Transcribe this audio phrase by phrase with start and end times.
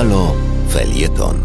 [0.00, 0.34] Halo
[0.68, 1.36] Felieton.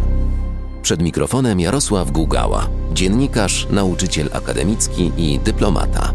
[0.82, 6.14] Przed mikrofonem Jarosław Gugała, dziennikarz, nauczyciel akademicki i dyplomata.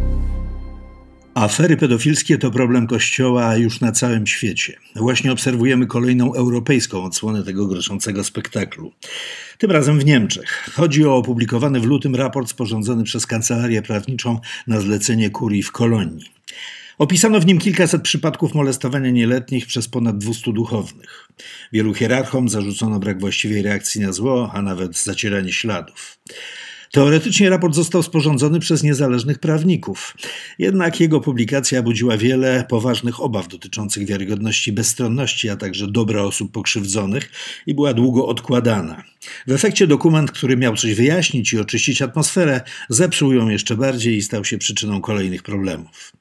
[1.34, 4.76] Afery pedofilskie to problem Kościoła już na całym świecie.
[4.96, 8.92] Właśnie obserwujemy kolejną europejską odsłonę tego groszącego spektaklu.
[9.58, 10.70] Tym razem w Niemczech.
[10.74, 16.39] Chodzi o opublikowany w lutym raport sporządzony przez Kancelarię Prawniczą na zlecenie kurii w Kolonii.
[17.00, 21.28] Opisano w nim kilkaset przypadków molestowania nieletnich przez ponad 200 duchownych.
[21.72, 26.18] Wielu hierarchom zarzucono brak właściwej reakcji na zło, a nawet zacieranie śladów.
[26.92, 30.16] Teoretycznie raport został sporządzony przez niezależnych prawników,
[30.58, 37.30] jednak jego publikacja budziła wiele poważnych obaw dotyczących wiarygodności bezstronności, a także dobra osób pokrzywdzonych
[37.66, 39.04] i była długo odkładana.
[39.46, 44.22] W efekcie dokument, który miał coś wyjaśnić i oczyścić atmosferę, zepsuł ją jeszcze bardziej i
[44.22, 46.12] stał się przyczyną kolejnych problemów.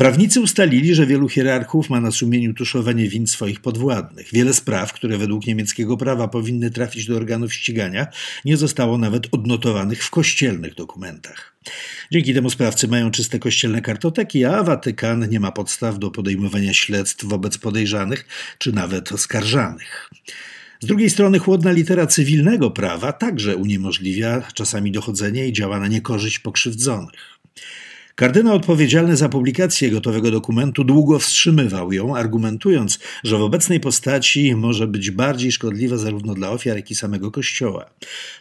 [0.00, 4.28] Prawnicy ustalili, że wielu hierarchów ma na sumieniu tuszowanie win swoich podwładnych.
[4.32, 8.06] Wiele spraw, które według niemieckiego prawa powinny trafić do organów ścigania,
[8.44, 11.56] nie zostało nawet odnotowanych w kościelnych dokumentach.
[12.12, 17.24] Dzięki temu sprawcy mają czyste kościelne kartoteki, a Watykan nie ma podstaw do podejmowania śledztw
[17.24, 18.26] wobec podejrzanych
[18.58, 20.10] czy nawet oskarżanych.
[20.80, 26.38] Z drugiej strony chłodna litera cywilnego prawa także uniemożliwia czasami dochodzenie i działa na niekorzyść
[26.38, 27.38] pokrzywdzonych.
[28.18, 34.86] Kardynał odpowiedzialny za publikację gotowego dokumentu długo wstrzymywał ją, argumentując, że w obecnej postaci może
[34.86, 37.90] być bardziej szkodliwa zarówno dla ofiar, jak i samego Kościoła.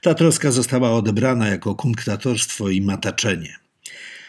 [0.02, 3.56] Ta troska została odebrana jako kunktatorstwo i mataczenie.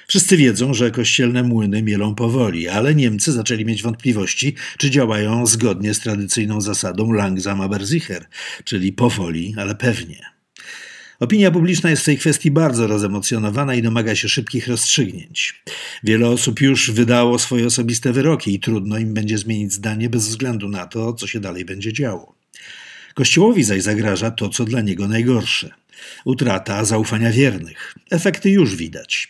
[0.07, 5.95] Wszyscy wiedzą, że kościelne młyny mielą powoli, ale Niemcy zaczęli mieć wątpliwości, czy działają zgodnie
[5.95, 8.27] z tradycyjną zasadą langsam aber sicher,
[8.65, 10.38] czyli powoli, ale pewnie.
[11.21, 15.63] Opinia publiczna jest w tej kwestii bardzo rozemocjonowana i domaga się szybkich rozstrzygnięć.
[16.05, 20.69] Wiele osób już wydało swoje osobiste wyroki i trudno im będzie zmienić zdanie bez względu
[20.69, 22.35] na to, co się dalej będzie działo.
[23.15, 25.71] Kościołowi zaś zagraża to, co dla niego najgorsze
[26.25, 27.95] utrata zaufania wiernych.
[28.11, 29.29] Efekty już widać.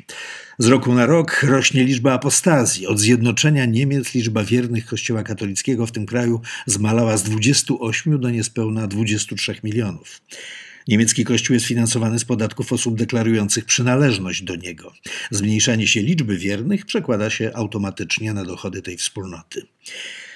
[0.58, 2.86] Z roku na rok rośnie liczba apostazji.
[2.86, 8.86] Od zjednoczenia Niemiec liczba wiernych Kościoła katolickiego w tym kraju zmalała z 28 do niespełna
[8.86, 10.20] 23 milionów.
[10.88, 14.92] Niemiecki kościół jest finansowany z podatków osób deklarujących przynależność do niego.
[15.30, 19.66] Zmniejszanie się liczby wiernych przekłada się automatycznie na dochody tej wspólnoty.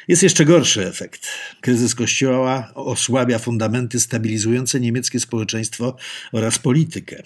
[0.08, 1.28] Jest jeszcze gorszy efekt.
[1.60, 5.96] Kryzys Kościoła osłabia fundamenty stabilizujące niemieckie społeczeństwo
[6.32, 7.22] oraz politykę.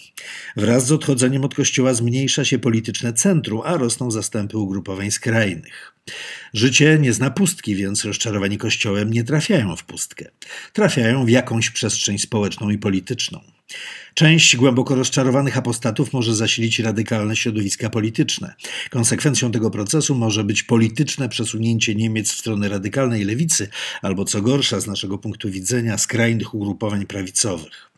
[0.56, 5.92] Wraz z odchodzeniem od Kościoła zmniejsza się polityczne centrum, a rosną zastępy ugrupowań skrajnych.
[6.54, 10.30] Życie nie zna pustki, więc rozczarowani Kościołem nie trafiają w pustkę.
[10.72, 13.55] Trafiają w jakąś przestrzeń społeczną i polityczną.
[14.14, 18.54] Część głęboko rozczarowanych apostatów może zasilić radykalne środowiska polityczne.
[18.90, 23.68] Konsekwencją tego procesu może być polityczne przesunięcie Niemiec w stronę radykalnej lewicy,
[24.02, 27.90] albo co gorsza z naszego punktu widzenia, skrajnych ugrupowań prawicowych.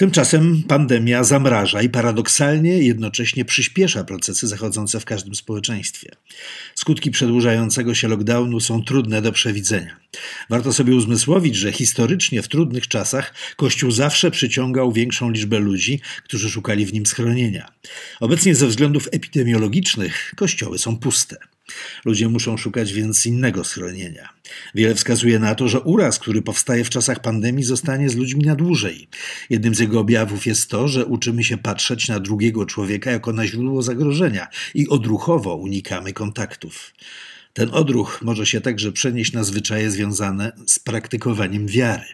[0.00, 6.10] Tymczasem pandemia zamraża i paradoksalnie jednocześnie przyspiesza procesy zachodzące w każdym społeczeństwie.
[6.74, 9.96] Skutki przedłużającego się lockdownu są trudne do przewidzenia.
[10.50, 16.50] Warto sobie uzmysłowić, że historycznie w trudnych czasach Kościół zawsze przyciągał większą liczbę ludzi, którzy
[16.50, 17.72] szukali w nim schronienia.
[18.20, 21.36] Obecnie ze względów epidemiologicznych kościoły są puste.
[22.04, 24.28] Ludzie muszą szukać więc innego schronienia.
[24.74, 28.54] Wiele wskazuje na to, że uraz, który powstaje w czasach pandemii, zostanie z ludźmi na
[28.54, 29.08] dłużej.
[29.50, 33.46] Jednym z jego objawów jest to, że uczymy się patrzeć na drugiego człowieka jako na
[33.46, 36.92] źródło zagrożenia i odruchowo unikamy kontaktów.
[37.52, 42.04] Ten odruch może się także przenieść na zwyczaje związane z praktykowaniem wiary.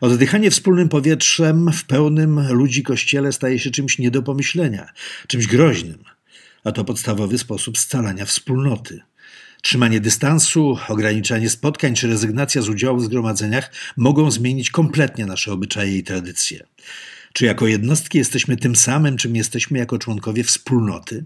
[0.00, 4.92] Oddychanie wspólnym powietrzem w pełnym ludzi kościele staje się czymś nie do pomyślenia,
[5.26, 6.04] czymś groźnym
[6.64, 9.00] a to podstawowy sposób scalania wspólnoty.
[9.62, 15.98] Trzymanie dystansu, ograniczanie spotkań czy rezygnacja z udziału w zgromadzeniach mogą zmienić kompletnie nasze obyczaje
[15.98, 16.66] i tradycje.
[17.32, 21.24] Czy jako jednostki jesteśmy tym samym, czym jesteśmy jako członkowie wspólnoty?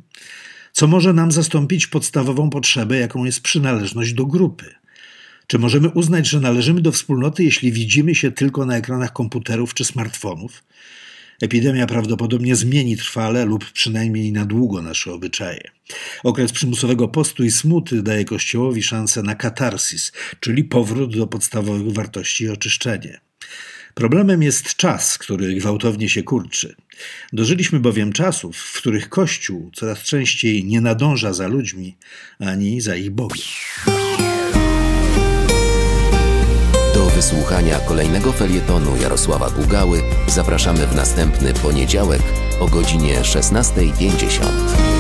[0.73, 4.75] Co może nam zastąpić podstawową potrzebę, jaką jest przynależność do grupy?
[5.47, 9.85] Czy możemy uznać, że należymy do wspólnoty, jeśli widzimy się tylko na ekranach komputerów czy
[9.85, 10.65] smartfonów?
[11.41, 15.71] Epidemia prawdopodobnie zmieni trwale lub przynajmniej na długo nasze obyczaje.
[16.25, 22.45] Okres przymusowego postu i smuty daje Kościołowi szansę na katarsis, czyli powrót do podstawowych wartości
[22.45, 23.21] i oczyszczenie.
[23.95, 26.75] Problemem jest czas, który gwałtownie się kurczy.
[27.33, 31.97] Dożyliśmy bowiem czasów, w których Kościół coraz częściej nie nadąża za ludźmi
[32.39, 33.96] ani za ich Bogiem.
[37.17, 42.23] Wysłuchania kolejnego felietonu Jarosława Gugały zapraszamy w następny poniedziałek
[42.61, 44.96] o godzinie 16.50.